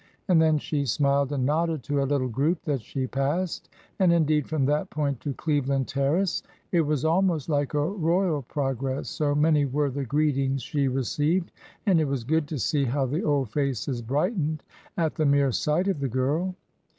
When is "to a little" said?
1.83-2.27